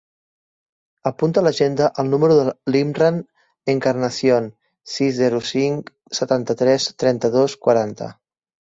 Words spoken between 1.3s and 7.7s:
a l'agenda el número de l'Imran Encarnacion: sis, zero, cinc, setanta-tres, trenta-dos,